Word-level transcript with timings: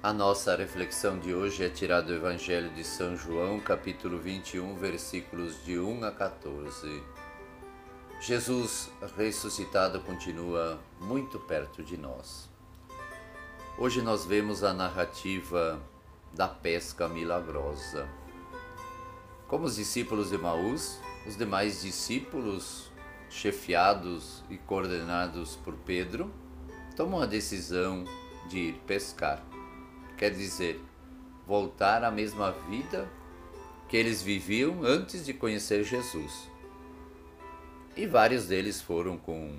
A 0.00 0.12
nossa 0.12 0.54
reflexão 0.54 1.18
de 1.18 1.34
hoje 1.34 1.64
é 1.64 1.68
tirada 1.68 2.06
do 2.06 2.14
Evangelho 2.14 2.70
de 2.70 2.84
São 2.84 3.16
João, 3.16 3.58
capítulo 3.58 4.16
21, 4.16 4.76
versículos 4.76 5.64
de 5.64 5.76
1 5.76 6.04
a 6.04 6.12
14. 6.12 7.02
Jesus 8.20 8.92
ressuscitado 9.16 9.98
continua 10.02 10.78
muito 11.00 11.40
perto 11.40 11.82
de 11.82 11.96
nós. 11.96 12.48
Hoje 13.76 14.00
nós 14.00 14.24
vemos 14.24 14.62
a 14.62 14.72
narrativa 14.72 15.80
da 16.32 16.46
pesca 16.46 17.08
milagrosa. 17.08 18.08
Como 19.48 19.64
os 19.64 19.74
discípulos 19.74 20.30
de 20.30 20.38
Maús, 20.38 21.00
os 21.26 21.36
demais 21.36 21.82
discípulos, 21.82 22.88
chefiados 23.28 24.44
e 24.48 24.56
coordenados 24.58 25.56
por 25.56 25.74
Pedro, 25.74 26.32
tomam 26.94 27.20
a 27.20 27.26
decisão 27.26 28.04
de 28.48 28.58
ir 28.58 28.74
pescar 28.86 29.42
quer 30.18 30.30
dizer, 30.30 30.80
voltar 31.46 32.02
à 32.02 32.10
mesma 32.10 32.50
vida 32.68 33.08
que 33.88 33.96
eles 33.96 34.20
viviam 34.20 34.82
antes 34.82 35.24
de 35.24 35.32
conhecer 35.32 35.84
Jesus. 35.84 36.50
E 37.96 38.06
vários 38.06 38.46
deles 38.46 38.82
foram 38.82 39.16
com, 39.16 39.56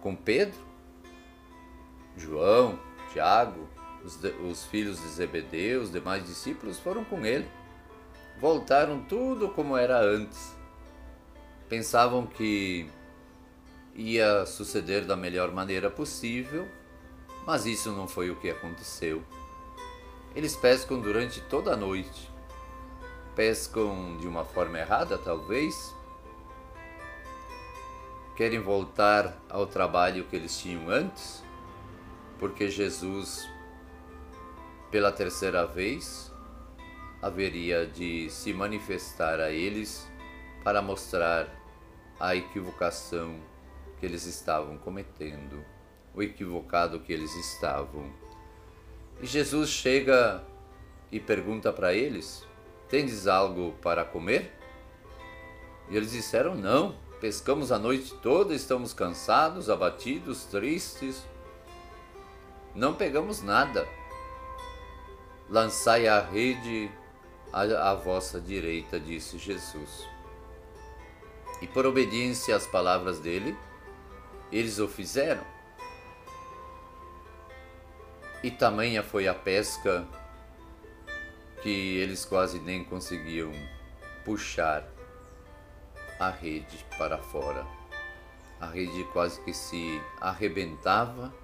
com 0.00 0.14
Pedro, 0.14 0.60
João, 2.16 2.78
Tiago, 3.12 3.68
os, 4.04 4.22
os 4.48 4.64
filhos 4.66 5.00
de 5.00 5.08
Zebedeu, 5.08 5.82
os 5.82 5.90
demais 5.90 6.24
discípulos 6.24 6.78
foram 6.78 7.04
com 7.04 7.24
ele. 7.24 7.48
Voltaram 8.38 9.02
tudo 9.04 9.48
como 9.48 9.76
era 9.76 9.98
antes. 9.98 10.54
Pensavam 11.68 12.26
que 12.26 12.88
ia 13.94 14.44
suceder 14.44 15.04
da 15.04 15.16
melhor 15.16 15.50
maneira 15.50 15.90
possível 15.90 16.68
mas 17.46 17.66
isso 17.66 17.92
não 17.92 18.08
foi 18.08 18.30
o 18.30 18.36
que 18.36 18.50
aconteceu. 18.50 19.22
Eles 20.34 20.56
pescam 20.56 21.00
durante 21.00 21.40
toda 21.42 21.72
a 21.72 21.76
noite. 21.76 22.32
Pescam 23.36 24.16
de 24.18 24.26
uma 24.26 24.44
forma 24.44 24.78
errada, 24.78 25.18
talvez. 25.18 25.94
Querem 28.36 28.60
voltar 28.60 29.40
ao 29.48 29.66
trabalho 29.66 30.24
que 30.24 30.34
eles 30.34 30.58
tinham 30.58 30.88
antes, 30.88 31.44
porque 32.38 32.68
Jesus, 32.68 33.48
pela 34.90 35.12
terceira 35.12 35.66
vez, 35.66 36.32
haveria 37.22 37.86
de 37.86 38.28
se 38.30 38.52
manifestar 38.52 39.38
a 39.38 39.50
eles 39.50 40.08
para 40.64 40.82
mostrar 40.82 41.48
a 42.18 42.34
equivocação 42.34 43.38
que 44.00 44.06
eles 44.06 44.26
estavam 44.26 44.78
cometendo 44.78 45.64
o 46.14 46.22
equivocado 46.22 47.00
que 47.00 47.12
eles 47.12 47.34
estavam. 47.34 48.10
E 49.20 49.26
Jesus 49.26 49.70
chega 49.70 50.44
e 51.10 51.18
pergunta 51.18 51.72
para 51.72 51.92
eles: 51.92 52.46
Tendes 52.88 53.26
algo 53.26 53.74
para 53.82 54.04
comer? 54.04 54.52
E 55.88 55.96
eles 55.96 56.12
disseram: 56.12 56.54
Não, 56.54 56.96
pescamos 57.20 57.72
a 57.72 57.78
noite 57.78 58.14
toda, 58.22 58.54
estamos 58.54 58.92
cansados, 58.92 59.68
abatidos, 59.68 60.44
tristes. 60.44 61.24
Não 62.74 62.94
pegamos 62.94 63.42
nada. 63.42 63.86
Lançai 65.48 66.08
a 66.08 66.20
rede 66.20 66.90
à, 67.52 67.90
à 67.90 67.94
vossa 67.94 68.40
direita, 68.40 68.98
disse 68.98 69.38
Jesus. 69.38 70.08
E 71.62 71.66
por 71.66 71.86
obediência 71.86 72.56
às 72.56 72.66
palavras 72.66 73.20
dele, 73.20 73.56
eles 74.50 74.78
o 74.78 74.88
fizeram. 74.88 75.53
E 78.44 78.50
tamanha 78.50 79.02
foi 79.02 79.26
a 79.26 79.32
pesca 79.32 80.06
que 81.62 81.96
eles 81.96 82.26
quase 82.26 82.58
nem 82.58 82.84
conseguiam 82.84 83.50
puxar 84.22 84.86
a 86.20 86.28
rede 86.28 86.84
para 86.98 87.16
fora. 87.16 87.66
A 88.60 88.66
rede 88.66 89.02
quase 89.14 89.40
que 89.44 89.54
se 89.54 89.98
arrebentava 90.20 91.34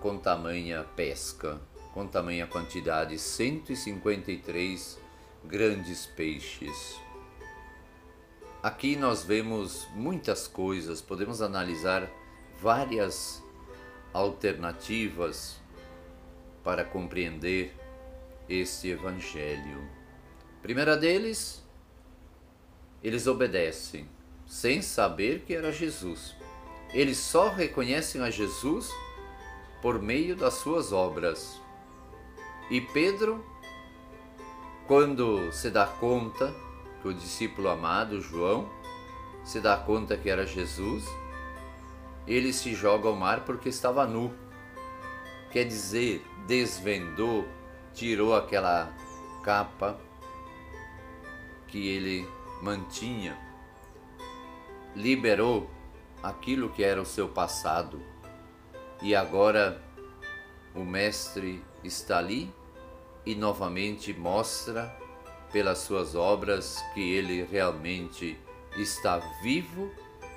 com 0.00 0.16
tamanha 0.16 0.86
pesca, 0.96 1.60
com 1.92 2.06
tamanha 2.06 2.46
quantidade 2.46 3.18
153 3.18 4.98
grandes 5.44 6.06
peixes. 6.06 6.98
Aqui 8.62 8.96
nós 8.96 9.22
vemos 9.22 9.86
muitas 9.92 10.48
coisas, 10.48 11.02
podemos 11.02 11.42
analisar 11.42 12.08
várias 12.58 13.44
alternativas 14.14 15.60
para 16.66 16.84
compreender 16.84 17.72
este 18.48 18.88
Evangelho. 18.88 19.88
Primeira 20.60 20.96
deles, 20.96 21.64
eles 23.04 23.28
obedecem, 23.28 24.08
sem 24.48 24.82
saber 24.82 25.42
que 25.42 25.54
era 25.54 25.70
Jesus. 25.70 26.34
Eles 26.92 27.18
só 27.18 27.50
reconhecem 27.50 28.20
a 28.20 28.30
Jesus 28.30 28.90
por 29.80 30.02
meio 30.02 30.34
das 30.34 30.54
suas 30.54 30.92
obras. 30.92 31.62
E 32.68 32.80
Pedro, 32.80 33.46
quando 34.88 35.52
se 35.52 35.70
dá 35.70 35.86
conta 35.86 36.52
que 37.00 37.06
o 37.06 37.14
discípulo 37.14 37.68
amado, 37.68 38.20
João, 38.20 38.68
se 39.44 39.60
dá 39.60 39.76
conta 39.76 40.16
que 40.16 40.28
era 40.28 40.44
Jesus, 40.44 41.04
ele 42.26 42.52
se 42.52 42.74
joga 42.74 43.06
ao 43.06 43.14
mar 43.14 43.44
porque 43.44 43.68
estava 43.68 44.04
nu. 44.04 44.34
Quer 45.56 45.64
dizer, 45.64 46.22
desvendou, 46.46 47.48
tirou 47.94 48.36
aquela 48.36 48.94
capa 49.42 49.98
que 51.66 51.88
ele 51.88 52.28
mantinha, 52.60 53.34
liberou 54.94 55.70
aquilo 56.22 56.68
que 56.68 56.84
era 56.84 57.00
o 57.00 57.06
seu 57.06 57.26
passado 57.26 58.02
e 59.00 59.14
agora 59.14 59.82
o 60.74 60.84
Mestre 60.84 61.64
está 61.82 62.18
ali 62.18 62.52
e 63.24 63.34
novamente 63.34 64.12
mostra 64.12 64.94
pelas 65.52 65.78
suas 65.78 66.14
obras 66.14 66.84
que 66.92 67.14
ele 67.14 67.42
realmente 67.44 68.38
está 68.76 69.20
vivo, 69.42 69.90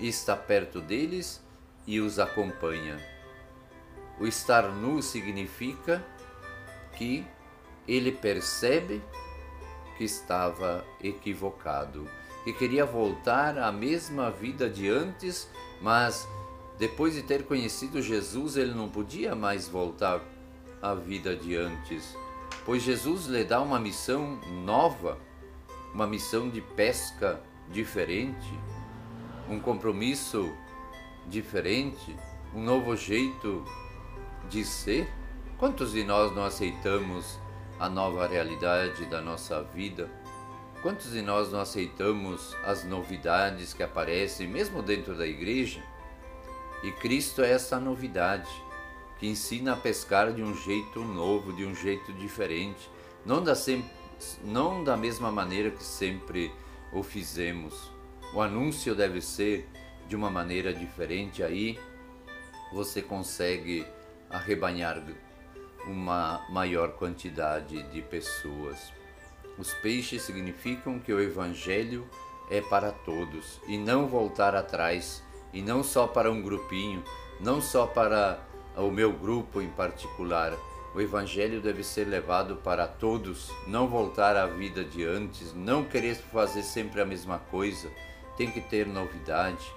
está 0.00 0.34
perto 0.34 0.80
deles 0.80 1.44
e 1.86 2.00
os 2.00 2.18
acompanha. 2.18 3.12
O 4.18 4.26
estar 4.26 4.68
nu 4.68 5.02
significa 5.02 6.04
que 6.96 7.24
ele 7.86 8.12
percebe 8.12 9.02
que 9.96 10.04
estava 10.04 10.84
equivocado, 11.02 12.08
que 12.44 12.52
queria 12.52 12.84
voltar 12.84 13.58
à 13.58 13.70
mesma 13.72 14.30
vida 14.30 14.68
de 14.68 14.88
antes, 14.88 15.48
mas 15.80 16.26
depois 16.78 17.14
de 17.14 17.22
ter 17.22 17.44
conhecido 17.44 18.00
Jesus, 18.00 18.56
ele 18.56 18.74
não 18.74 18.88
podia 18.88 19.34
mais 19.34 19.68
voltar 19.68 20.20
à 20.80 20.94
vida 20.94 21.36
de 21.36 21.54
antes, 21.56 22.16
pois 22.64 22.82
Jesus 22.82 23.26
lhe 23.26 23.44
dá 23.44 23.60
uma 23.60 23.78
missão 23.78 24.40
nova, 24.64 25.18
uma 25.94 26.06
missão 26.06 26.48
de 26.48 26.60
pesca 26.60 27.40
diferente, 27.70 28.58
um 29.48 29.60
compromisso 29.60 30.52
diferente, 31.28 32.16
um 32.54 32.62
novo 32.62 32.96
jeito 32.96 33.64
de 34.48 34.64
ser? 34.64 35.08
Quantos 35.58 35.92
de 35.92 36.04
nós 36.04 36.34
não 36.34 36.44
aceitamos 36.44 37.38
a 37.78 37.88
nova 37.88 38.26
realidade 38.26 39.06
da 39.06 39.20
nossa 39.20 39.62
vida? 39.62 40.10
Quantos 40.82 41.12
de 41.12 41.22
nós 41.22 41.52
não 41.52 41.60
aceitamos 41.60 42.56
as 42.64 42.84
novidades 42.84 43.72
que 43.72 43.82
aparecem 43.82 44.48
mesmo 44.48 44.82
dentro 44.82 45.16
da 45.16 45.26
igreja? 45.26 45.80
E 46.82 46.90
Cristo 46.90 47.42
é 47.42 47.52
essa 47.52 47.78
novidade 47.78 48.50
que 49.18 49.28
ensina 49.28 49.74
a 49.74 49.76
pescar 49.76 50.32
de 50.32 50.42
um 50.42 50.52
jeito 50.52 50.98
novo, 50.98 51.52
de 51.52 51.64
um 51.64 51.72
jeito 51.72 52.12
diferente, 52.14 52.90
não 53.24 53.40
da, 53.40 53.54
sempre, 53.54 53.88
não 54.42 54.82
da 54.82 54.96
mesma 54.96 55.30
maneira 55.30 55.70
que 55.70 55.84
sempre 55.84 56.52
o 56.92 57.04
fizemos. 57.04 57.92
O 58.34 58.40
anúncio 58.40 58.96
deve 58.96 59.20
ser 59.20 59.68
de 60.08 60.16
uma 60.16 60.28
maneira 60.28 60.74
diferente, 60.74 61.40
aí 61.44 61.78
você 62.72 63.00
consegue 63.00 63.86
arrebanhar 64.32 65.02
uma 65.86 66.44
maior 66.48 66.92
quantidade 66.92 67.82
de 67.90 68.02
pessoas. 68.02 68.92
Os 69.58 69.72
peixes 69.74 70.22
significam 70.22 70.98
que 70.98 71.12
o 71.12 71.20
Evangelho 71.20 72.08
é 72.50 72.60
para 72.60 72.90
todos 72.90 73.60
e 73.66 73.76
não 73.76 74.06
voltar 74.06 74.54
atrás, 74.54 75.22
e 75.52 75.60
não 75.60 75.82
só 75.82 76.06
para 76.06 76.30
um 76.30 76.42
grupinho, 76.42 77.02
não 77.40 77.60
só 77.60 77.86
para 77.86 78.40
o 78.76 78.90
meu 78.90 79.12
grupo 79.12 79.60
em 79.60 79.68
particular. 79.68 80.52
O 80.94 81.00
Evangelho 81.00 81.60
deve 81.60 81.82
ser 81.82 82.04
levado 82.04 82.56
para 82.56 82.86
todos, 82.86 83.50
não 83.66 83.88
voltar 83.88 84.36
à 84.36 84.46
vida 84.46 84.84
de 84.84 85.04
antes, 85.04 85.54
não 85.54 85.84
querer 85.84 86.14
fazer 86.14 86.62
sempre 86.62 87.00
a 87.00 87.06
mesma 87.06 87.38
coisa, 87.38 87.90
tem 88.36 88.50
que 88.50 88.60
ter 88.60 88.86
novidade. 88.86 89.72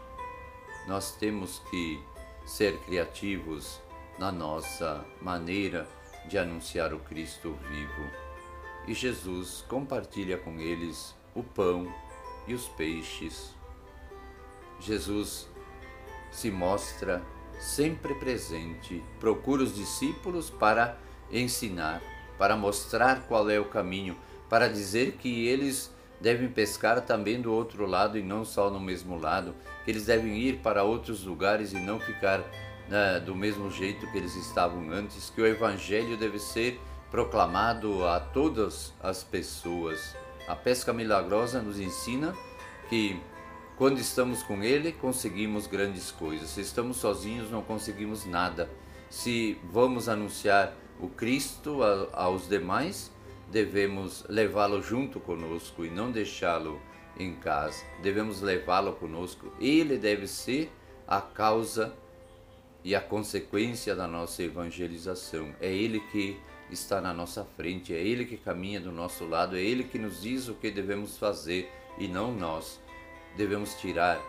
Nós 0.88 1.12
temos 1.16 1.60
que 1.70 2.02
ser 2.46 2.78
criativos, 2.80 3.80
na 4.18 4.32
nossa 4.32 5.06
maneira 5.22 5.88
de 6.28 6.38
anunciar 6.38 6.94
o 6.94 7.00
Cristo 7.00 7.58
vivo. 7.70 8.12
E 8.88 8.94
Jesus 8.94 9.64
compartilha 9.68 10.38
com 10.38 10.60
eles 10.60 11.16
o 11.34 11.44
pão 11.44 11.92
e 12.48 12.54
os 12.54 12.68
peixes. 12.70 13.54
Jesus 14.80 15.48
se 16.32 16.52
mostra 16.52 17.22
sempre 17.60 18.14
presente, 18.16 19.04
procura 19.20 19.64
os 19.64 19.74
discípulos 19.74 20.50
para 20.50 20.98
ensinar, 21.32 22.02
para 22.38 22.56
mostrar 22.56 23.22
qual 23.28 23.50
é 23.50 23.60
o 23.60 23.66
caminho, 23.66 24.16
para 24.50 24.68
dizer 24.68 25.14
que 25.14 25.48
eles 25.48 25.94
devem 26.20 26.50
pescar 26.50 27.02
também 27.02 27.42
do 27.42 27.52
outro 27.52 27.86
lado 27.86 28.18
e 28.18 28.24
não 28.24 28.46
só 28.46 28.70
no 28.70 28.80
mesmo 28.80 29.18
lado, 29.18 29.56
que 29.84 29.92
eles 29.92 30.06
devem 30.06 30.38
ir 30.38 30.58
para 30.58 30.84
outros 30.84 31.24
lugares 31.24 31.74
e 31.74 31.80
não 31.80 32.00
ficar 32.00 32.44
né, 32.90 33.20
do 33.20 33.36
mesmo 33.36 33.70
jeito 33.70 34.10
que 34.12 34.18
eles 34.18 34.36
estavam 34.36 34.90
antes, 34.92 35.30
que 35.30 35.42
o 35.42 35.46
Evangelho 35.46 36.18
deve 36.18 36.40
ser 36.40 36.80
proclamado 37.10 38.06
a 38.06 38.20
todas 38.20 38.94
as 39.02 39.24
pessoas. 39.24 40.16
A 40.48 40.56
pesca 40.56 40.94
milagrosa 40.94 41.62
nos 41.62 41.80
ensina 41.80 42.36
que 42.90 43.20
quando 43.78 44.00
estamos 44.00 44.42
com 44.42 44.64
Ele, 44.64 44.92
conseguimos 44.92 45.68
grandes 45.68 46.12
coisas. 46.12 46.50
Se 46.50 46.62
estamos 46.62 46.98
sozinhos, 46.98 47.52
não 47.52 47.62
conseguimos 47.62 48.26
nada. 48.26 48.70
Se 49.10 49.60
vamos 49.72 50.08
anunciar 50.08 50.74
o 51.00 51.10
Cristo 51.10 51.80
aos 52.14 52.48
demais, 52.48 53.12
devemos 53.52 54.26
levá-lo 54.30 54.82
junto 54.82 55.20
conosco 55.20 55.84
e 55.84 55.90
não 55.90 56.12
deixá-lo 56.12 56.80
em 57.18 57.36
casa. 57.36 57.84
Devemos 58.02 58.42
levá-lo 58.42 58.94
conosco. 58.94 59.52
Ele 59.60 59.98
deve 59.98 60.28
ser 60.28 60.72
a 61.08 61.22
causa 61.22 61.94
e 62.86 62.94
a 62.96 63.02
consequência 63.02 63.96
da 63.96 64.08
nossa 64.08 64.44
evangelização. 64.44 65.56
É 65.60 65.74
Ele 65.74 66.00
que 66.12 66.40
está 66.70 67.02
na 67.02 67.12
nossa 67.12 67.44
frente, 67.44 67.92
é 67.92 67.98
Ele 67.98 68.26
que 68.26 68.38
caminha 68.38 68.80
do 68.80 68.92
nosso 68.92 69.26
lado, 69.26 69.58
é 69.58 69.60
Ele 69.60 69.84
que 69.84 69.98
nos 69.98 70.22
diz 70.22 70.48
o 70.48 70.54
que 70.54 70.70
devemos 70.70 71.18
fazer 71.18 71.68
e 71.98 72.08
não 72.08 72.32
nós 72.32 72.80
devemos 73.36 73.74
tirar 73.74 74.22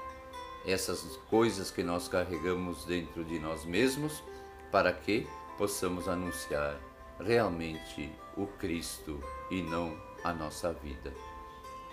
essas 0.66 1.02
coisas 1.28 1.70
que 1.70 1.82
nós 1.82 2.08
carregamos 2.08 2.86
dentro 2.86 3.22
de 3.26 3.38
nós 3.38 3.66
mesmos 3.66 4.24
para 4.72 4.90
que 4.90 5.26
possamos 5.58 6.08
anunciar 6.08 6.80
realmente 7.20 8.10
o 8.38 8.46
Cristo 8.46 9.20
e 9.50 9.60
não 9.60 9.94
a 10.24 10.32
nossa 10.32 10.72
vida. 10.72 11.12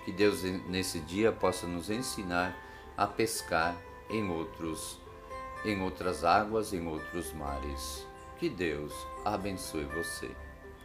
Que 0.05 0.13
Deus 0.13 0.43
nesse 0.43 1.01
dia 1.01 1.31
possa 1.33 1.67
nos 1.67 1.89
ensinar 1.89 2.57
a 2.95 3.05
pescar 3.05 3.75
em 4.09 4.29
outros 4.29 5.02
em 5.65 5.81
outras 5.81 6.23
águas, 6.23 6.73
em 6.73 6.85
outros 6.87 7.31
mares. 7.33 8.05
Que 8.37 8.49
Deus 8.49 8.93
abençoe 9.23 9.85
você. 9.85 10.29